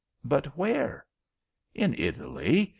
[0.23, 1.05] "But where?"
[1.75, 2.69] "In Italy.